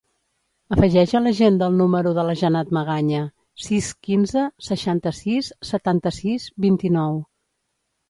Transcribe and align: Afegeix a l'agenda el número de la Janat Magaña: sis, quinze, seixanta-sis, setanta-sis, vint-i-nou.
Afegeix 0.75 1.11
a 1.19 1.19
l'agenda 1.25 1.67
el 1.71 1.77
número 1.81 2.13
de 2.19 2.23
la 2.29 2.35
Janat 2.41 2.73
Magaña: 2.79 3.21
sis, 3.67 3.93
quinze, 4.09 4.49
seixanta-sis, 4.73 5.55
setanta-sis, 5.75 6.53
vint-i-nou. 6.69 7.25